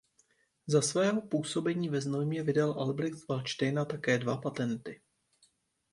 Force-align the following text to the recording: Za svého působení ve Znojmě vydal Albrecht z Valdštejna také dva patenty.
Za 0.67 0.81
svého 0.81 1.21
působení 1.21 1.89
ve 1.89 2.01
Znojmě 2.01 2.43
vydal 2.43 2.71
Albrecht 2.71 3.19
z 3.19 3.27
Valdštejna 3.27 3.85
také 3.85 4.17
dva 4.19 4.37
patenty. 4.37 5.01